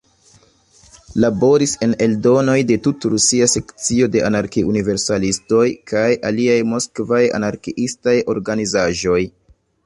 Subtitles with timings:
[1.25, 9.21] Laboris en eldonoj de "Tut-Rusia sekcio de anarki-universalistoj" kaj aliaj moskvaj anarkiistaj organizaĵoj.